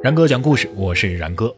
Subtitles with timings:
[0.00, 1.54] 然哥讲故事，我是然哥。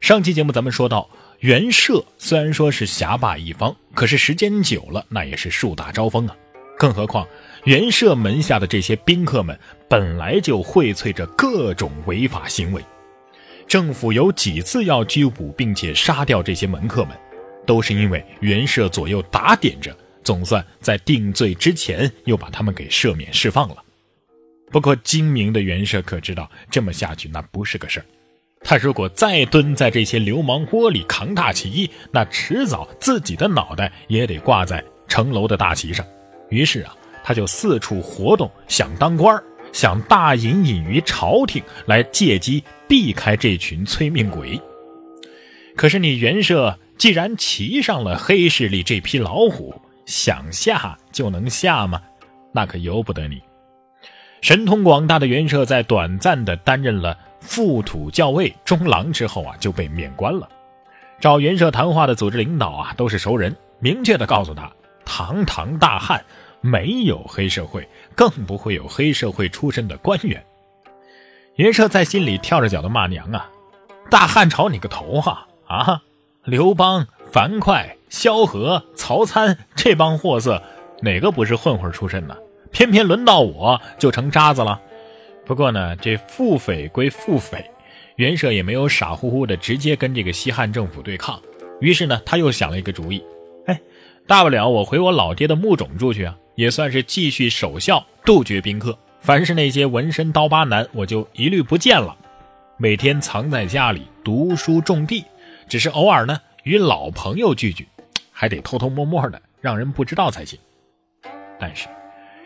[0.00, 1.08] 上期节目咱们说到，
[1.40, 6.36] 袁绍虽然说是侠霸一方，可是时间久了，那也是树大招风啊。
[6.78, 7.26] 更何况
[7.64, 9.58] 袁绍门下的这些宾客们，
[9.88, 12.84] 本来就荟萃着各种违法行为。
[13.66, 17.16] 政府有几次要拘捕并且杀掉这些门客们，
[17.66, 23.76] 都是因为袁绍左右打点着，总算在定罪之前又把他们给赦免释放了。
[24.72, 28.06] 不过精明的袁社可知道，这么下去那不是个事儿。
[28.66, 36.04] 他如果再蹲在这些流氓窝里扛大旗，那迟早自己的脑袋也得挂在城楼的大旗上。
[36.48, 39.40] 于是啊，他就四处活动，想当官
[39.72, 44.58] 想大隐隐于朝廷，来借机避开这群催命鬼。
[45.76, 52.00] 可是你袁社既然骑上了黑势力这匹老虎，想下就能下吗？
[52.52, 53.42] 那可由不得你。
[54.40, 60.48] 神通广大的袁绍在短暂的担任了副土校尉、中郎之后啊，就被免官了。
[61.20, 64.70] 找袁绍谈话的组织领导啊，都是熟人，明确的告诉他：
[65.04, 66.22] 堂堂大汉
[66.60, 70.44] 没有黑社会，更不会有黑社会出身的官员。
[71.56, 73.48] 袁绍在心里跳着脚的骂娘啊：
[74.10, 75.46] 大汉朝你个头啊！
[75.66, 76.02] 啊，
[76.44, 80.62] 刘邦、樊哙、萧何、曹参这帮货色，
[81.02, 82.36] 哪个不是混混出身呢？
[82.70, 84.80] 偏偏轮到我就成渣子了。
[85.44, 87.68] 不过呢，这腹匪归腹匪，
[88.14, 91.42] 袁绍也没有傻乎乎的直接跟这个西汉政府对抗。
[91.80, 93.20] 于是呢，他又想了一个主意，
[93.66, 93.80] 哎，
[94.28, 98.96] 大不了我回我老爹的墓冢住去啊，也算是继续守孝，杜绝宾客。
[99.18, 102.16] 凡是那些纹身刀疤男，我就一律不见了。
[102.76, 105.24] 每天藏在家里读书种地，
[105.68, 107.86] 只是偶尔呢与老朋友聚聚，
[108.32, 110.58] 还得偷偷摸摸的，让人不知道才行。
[111.58, 111.86] 但是。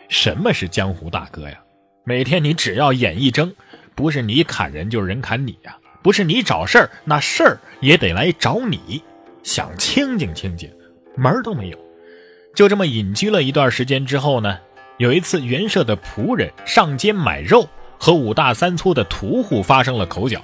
[0.09, 1.59] 什么是江湖大哥呀？
[2.03, 3.53] 每天你只要眼一睁，
[3.93, 5.77] 不是你砍人就是人砍你呀！
[6.01, 9.03] 不是你找事儿，那事儿也得来找你。
[9.43, 10.67] 想清静清静，
[11.15, 11.77] 门儿都没有。
[12.55, 14.59] 就这么隐居了一段时间之后呢，
[14.97, 17.69] 有一次袁社的仆人上街买肉，
[17.99, 20.41] 和五大三粗的屠户发生了口角。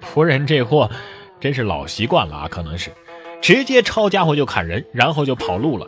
[0.00, 0.90] 仆人这货
[1.38, 2.90] 真是老习惯了啊，可能是
[3.42, 5.86] 直接抄家伙就砍人，然后就跑路了。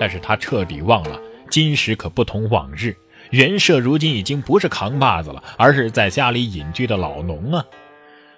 [0.00, 1.20] 但是他彻底忘了。
[1.50, 2.96] 今时可不同往日，
[3.28, 7.62] 袁绍如今已经不是扛把子了，而是在家里隐居的老农啊。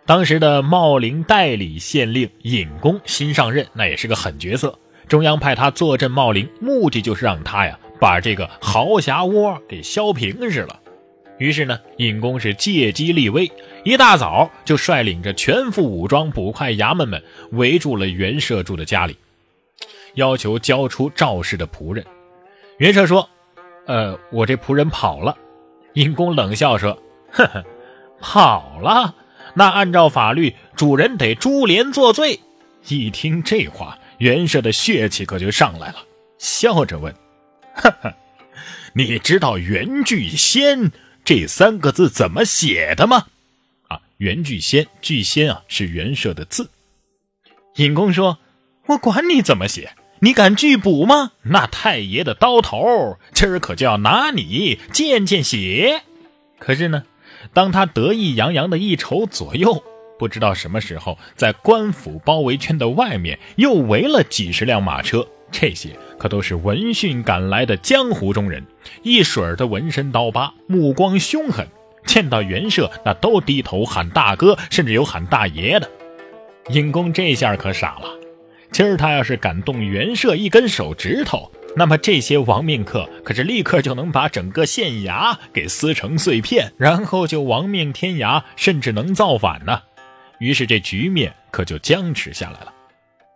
[0.04, 4.76] 当时的茂陵代理县令尹公新上任，那也是个狠角色。
[5.06, 10.80] 中央派他坐镇茂陵，目的就是让他呀把这个豪侠窝给削平似了。
[11.38, 13.50] 于是呢，尹公是借机立威，
[13.84, 17.22] 一大早就率领着全副武装捕快衙门们
[17.52, 19.16] 围住了袁社住的家里，
[20.14, 22.04] 要求交出肇事的仆人。
[22.78, 23.28] 袁社说
[23.86, 25.36] ：“呃，我这仆人跑了。”
[25.94, 26.96] 尹公冷笑说
[27.30, 27.64] ：“呵呵，
[28.20, 29.14] 跑了？
[29.54, 32.40] 那按照法律，主人得株连坐罪。”
[32.88, 35.96] 一听这话，袁社的血气可就上来了，
[36.38, 37.12] 笑着问
[37.74, 38.14] ：“呵呵，
[38.92, 40.90] 你知道‘袁巨仙’
[41.24, 43.26] 这三个字怎么写的吗？”
[43.88, 46.70] 啊，“袁巨仙，巨仙啊，是袁社的字。”
[47.76, 48.38] 尹公说
[48.86, 51.32] ：“我管你怎么写。”你敢拒捕吗？
[51.42, 56.00] 那太爷的刀头今儿可就要拿你见见血！
[56.58, 57.04] 可是呢，
[57.52, 59.84] 当他得意洋洋的一瞅左右，
[60.18, 68.66] 不知道什么时候，在官府包围圈的外面又围了几十辆马车，这些可都是闻讯赶来的江湖中人，
[69.04, 71.64] 一水儿的纹身刀疤，目光凶狠，
[72.04, 75.88] 见到袁赦那都低头喊大哥，甚至有喊大爷的。
[76.70, 78.08] 尹公这下可傻了。
[78.72, 89.80] 今儿他要是敢动袁绍一根手指头，那么这些亡命客可是立刻就能把整个县衙给撕成碎片，然后就亡命天涯，甚至能造反呢。
[90.40, 92.73] 于是这局面可就僵持下来了。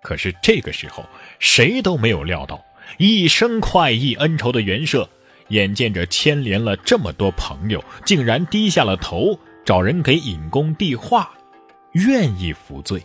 [0.02, 1.04] 可是这个时候，
[1.38, 2.64] 谁都没有料到，
[2.98, 5.06] 一生快意恩仇的袁赦，
[5.48, 11.30] 眼见着牵连了这么多朋友，竟然低下了头，找人给尹公递话，
[11.92, 13.02] 愿意服罪。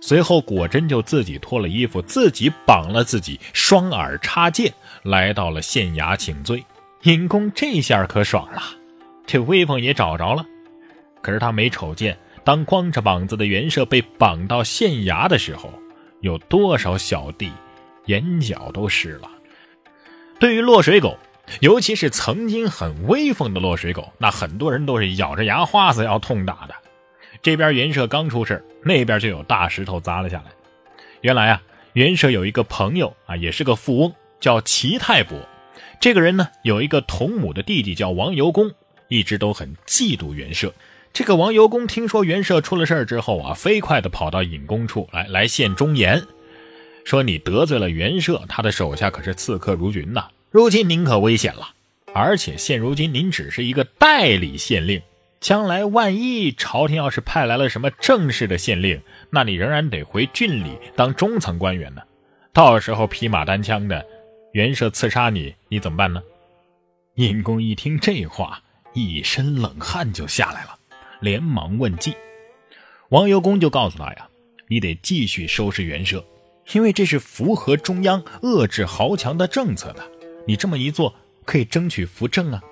[0.00, 4.70] 随后，果真就自己脱了衣服，自己绑了自己，双耳插剑，
[5.02, 6.62] 来到了县衙请罪。
[7.04, 8.62] 尹公这下可爽了，
[9.26, 10.44] 这威风也找着了。
[11.22, 15.72] 可是他没瞅见，当光着膀子的袁绍被绑到县衙的时候，
[16.24, 17.52] 有多少小弟
[18.06, 19.30] 眼角都湿了。
[20.40, 21.18] 对于落水狗，
[21.60, 26.74] 尤其是曾经很威风的落水狗，那很多人都是咬着牙花子要痛打的。
[27.42, 30.44] 这边袁绍刚出事，那边就有大石头砸了下来。
[31.20, 31.62] 原来啊，
[31.92, 35.38] 袁绍有一个朋友啊，也是个富翁，叫齐泰伯。
[36.00, 38.72] 这个人呢，有一个同母的弟弟叫王由公，
[39.08, 40.70] 一直都很嫉妒袁绍。
[41.14, 46.20] 这个王由公听说袁绍出了事儿之后啊，飞快的跑到尹公处来来献忠言，
[47.04, 51.68] 说你得罪了袁绍，他的手下可是刺客如云呐，如今您可危险了。
[52.12, 55.00] 而且现如今您只是一个代理县令，
[55.38, 59.00] 将来万一朝廷要是派来了什么正式的县令，
[59.30, 62.02] 那你仍然得回郡里当中层官员呢。
[62.52, 64.04] 到时候披马单枪的，
[64.52, 66.20] 袁绍刺杀你，你怎么办呢？
[67.14, 68.60] 尹公一听这话，
[68.94, 70.76] 一身冷汗就下来了，
[71.24, 72.14] 连忙问计。
[73.08, 74.28] 王由公就告诉他呀
[74.68, 76.22] ：“你得继续收拾袁绍，
[76.72, 80.04] 因为这是符合中央遏制豪强的政策的。
[80.46, 81.14] 你这么一做。”
[81.46, 82.62] 可以争取扶正啊！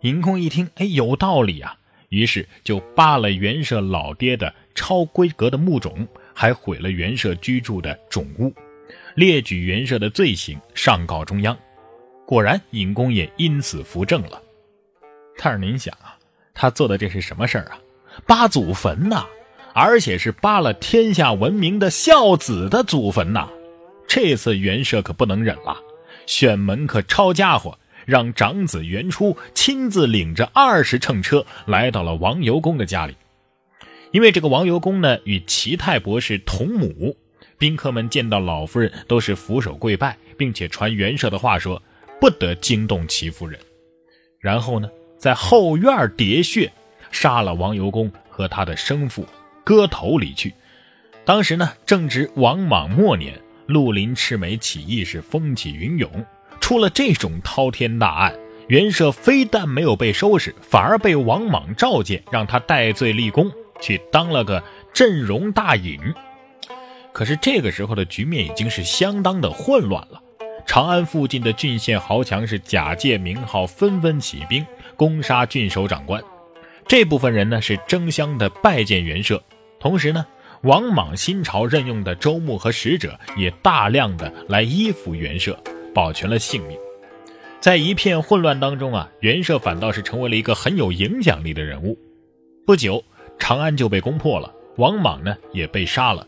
[0.00, 1.78] 尹公一听，哎，有道理啊，
[2.08, 6.04] 于是就扒了袁绍老爹的超规格的墓冢，
[6.34, 8.52] 还毁了袁绍居住的冢屋，
[9.14, 11.56] 列举袁绍的罪行，上告中央。
[12.26, 14.42] 果然，尹公也因此扶正了。
[15.36, 16.18] 但是您想啊，
[16.52, 17.78] 他做的这是什么事儿啊？
[18.26, 19.26] 扒祖坟呐，
[19.74, 23.48] 而且是扒了天下闻名的孝子的祖坟呐！
[24.06, 25.76] 这次袁绍可不能忍了，
[26.26, 27.78] 选门客抄家伙。
[28.06, 33.14] 让长子袁初亲自领着二十乘车来到了王由公的家里，
[34.12, 37.14] 因为这个王由公呢与齐泰伯是同母，
[37.58, 41.82] 宾客们见到老夫人都是俯首跪拜，并且传袁绍的话说
[42.18, 43.60] 不得惊动齐夫人。
[44.40, 44.88] 然后呢，
[45.18, 46.72] 在后院叠穴
[47.10, 49.26] 杀了王由公和他的生父，
[49.64, 50.54] 割头离去。
[51.24, 56.10] 当时呢正值王莽末年，绿林赤眉起义是风起云涌。
[56.60, 58.34] 出了这种滔天大案，
[58.66, 63.50] 袁绍非但没有被收拾，反而被王莽召见，让他戴罪立功，
[63.80, 64.62] 去当了个
[64.92, 65.98] 镇戎大尹。
[67.12, 70.22] 可是这个时候的局面已经是相当的混乱了。
[70.66, 74.66] 长安附近的郡县豪强是假借名号，纷纷起兵
[74.96, 76.22] 攻杀郡守长官。
[76.88, 79.38] 这部分人呢是争相的拜见袁绍，
[79.78, 80.26] 同时呢，
[80.62, 85.54] 王莽新朝任用的州牧和使者也大量的来依附袁绍。
[85.94, 86.78] 保全了性命，
[87.60, 91.98] 在一片混乱当中啊，袁绍反倒是成为了一个很有影响力的人物。
[92.64, 93.02] 不久，
[93.38, 96.24] 长安就被攻破了，王莽呢也被杀了，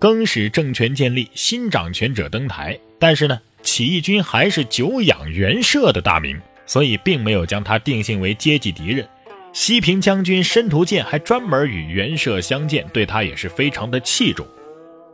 [0.00, 2.76] 更始政权建立，新掌权者登台。
[2.98, 9.06] 但是呢，起义军还是久仰袁绍的大名，所以并没有将他定性为阶级敌人。
[9.52, 14.46] 西平将军申屠建还专门与袁绍相见，对他也是非常的器重。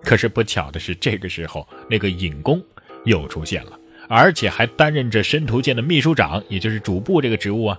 [0.02, 2.62] 可是不巧的是，这个时候那个尹公
[3.04, 3.72] 又出现了。
[4.08, 7.78] 而且还担任着申屠建的秘书长，也就是主簿这个职务啊。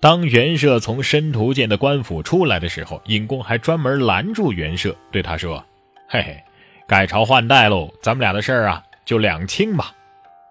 [0.00, 5.64] 当袁绍从申屠建的官府出来的时候，尹公还专门拦住袁绍，对他说
[6.08, 6.42] ：“嘿嘿，
[6.88, 9.94] 改朝换代喽，咱们俩的事儿啊，就两清吧。”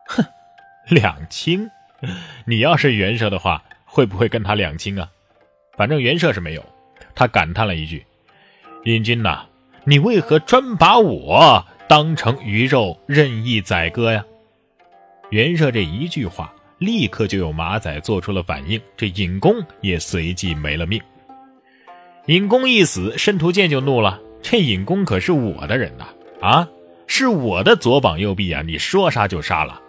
[0.07, 0.23] 哼，
[0.87, 1.69] 两清？
[2.45, 5.09] 你要是袁绍的话，会不会跟他两清啊？
[5.75, 6.63] 反正袁绍是没有，
[7.15, 8.05] 他感叹了一句
[8.85, 9.45] ：“尹君呐，
[9.83, 14.23] 你为何专把我当成鱼肉任意宰割呀？”
[15.31, 21.01] 袁绍这一句话，立刻就有马仔做出了反应，这尹公也随即没了命。
[22.27, 26.05] 尹公一死，申屠建就怒了：“这尹公可是我的人呐，
[26.41, 26.67] 啊，
[27.07, 28.61] 是我的左膀右臂啊！
[28.61, 29.81] 你说杀就杀了。”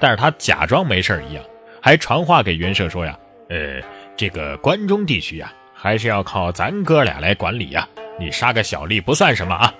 [0.00, 1.44] 但是他假装没事一样，
[1.80, 3.18] 还传话给袁绍说呀
[3.50, 3.80] ：“呃，
[4.16, 9.74] 这个关中地区呀，还是要靠咱哥俩来管理呀，你杀个小吏不算什么啊。”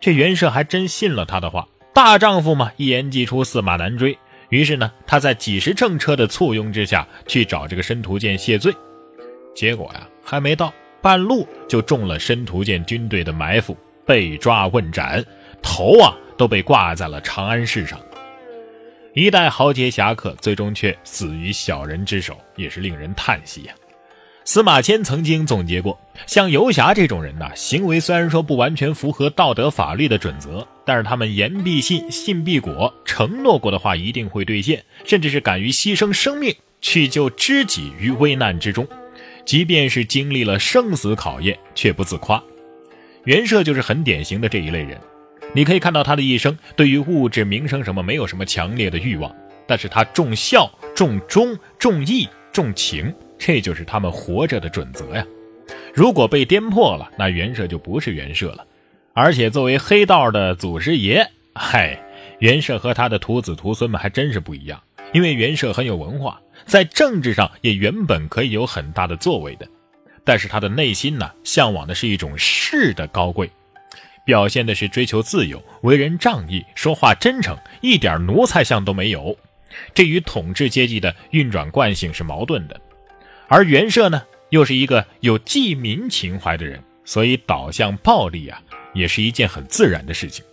[0.00, 4.16] 这袁绍还真信了他的话，大丈夫嘛，一言既出，驷马难追。
[4.48, 8.74] 于是呢，他在几十乘车的簇拥之下去找这个申屠建谢罪，
[9.54, 13.76] 结果呀，还没到半路就中了申屠建军队的埋伏，
[14.06, 15.22] 被抓问斩，
[15.62, 18.00] 头啊都被挂在了长安市上。
[19.12, 23.74] 一代豪杰侠客，最终却死于小人之手，也是令人叹息呀。
[24.44, 38.86] 司马迁曾经总结过，像游侠这种人呐，行为虽然说不完全符合道德法律的准则，但是他们言必信，信必果，承诺过的话一定会兑现，甚至是敢于牺牲生命去救知己于危难之中，
[39.44, 42.42] 即便是经历了生死考验，却不自夸。
[43.24, 44.98] 袁绍就是很典型的这一类人。
[45.52, 49.34] 你可以看到他的一生，对于物质、名声什么没有什么强烈的欲望，
[49.66, 53.12] 但是他重孝、重忠、重义、重情。
[53.36, 55.26] 这就是他们活着的准则呀！
[55.94, 58.66] 如果被颠破了，那袁绍就不是袁绍了。
[59.12, 61.98] 而且作为黑道的祖师爷，嗨，
[62.38, 64.80] 袁绍和他的徒子徒孙们还真是不一样。
[65.12, 69.66] 因为袁绍很有文化，在政治上也原本可以有很大的作为的，
[70.22, 73.50] 但是他的内心呢，向往的是一种士的高贵，
[74.24, 79.36] 表现的是追求自由，为人仗义，说话真诚，一点奴才相都没有。
[79.94, 82.80] 这与统治阶级的运转惯性是矛盾的。
[83.48, 88.60] 而袁绍呢，又是一个有济民情怀的人，所以导向暴力啊，
[88.94, 90.44] 也是一件很自然的事情。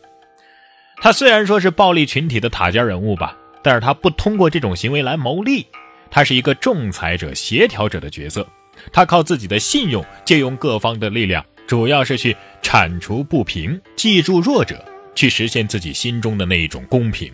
[1.00, 5.68] 他虽然说是暴力群体的塔尖人物吧，但是他不通过这种行为来谋利，
[6.10, 8.48] 他是一个仲裁者、协调者的角色。
[8.92, 14.84] 他靠自己的信用，借用各方的力量，主要是去铲除不平，记住弱者，
[15.14, 17.30] 去实现自己心中的那一种公平。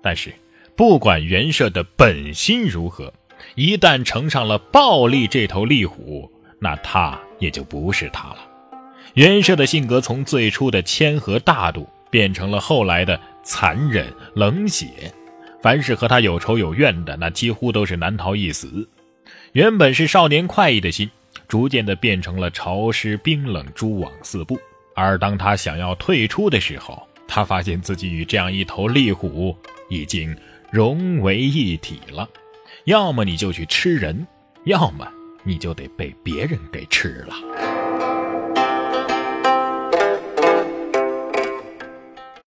[0.00, 0.32] 但是，
[0.76, 3.12] 不管袁绍的本心如何，
[3.56, 6.30] 一旦乘上了暴力这头厉虎，
[6.60, 8.38] 那他也就不是他了。
[9.14, 15.12] 袁绍的性格从最初的谦和大度，变成了后来的残忍冷血。
[15.60, 18.88] 凡是和他有仇有怨的，那几乎都是难逃一死。
[19.52, 21.10] 原本是少年快意的心，
[21.48, 24.58] 逐渐的变成了潮湿冰冷、蛛网四布。
[24.94, 29.56] 而当他想要退出的时候，他发现自己与这样一头厉虎
[29.88, 30.36] 已经
[30.70, 32.28] 融为一体了。
[32.84, 34.26] 要么你就去吃人，
[34.64, 35.06] 要么
[35.44, 37.75] 你就得被别人给吃了。